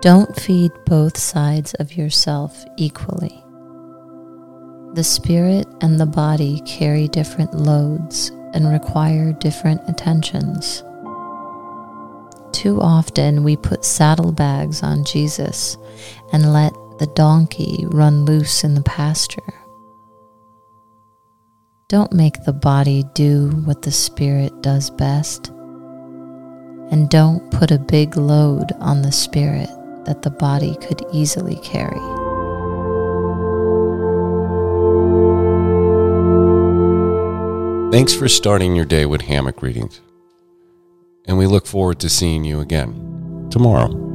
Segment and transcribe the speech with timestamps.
[0.00, 3.44] Don't feed both sides of yourself equally.
[4.94, 10.84] The spirit and the body carry different loads and require different attentions.
[12.52, 15.76] Too often we put saddlebags on Jesus
[16.32, 19.52] and let the donkey run loose in the pasture.
[21.88, 25.48] Don't make the body do what the spirit does best.
[26.90, 29.68] And don't put a big load on the spirit
[30.08, 32.00] that the body could easily carry.
[37.92, 40.00] Thanks for starting your day with hammock readings.
[41.26, 44.07] And we look forward to seeing you again tomorrow.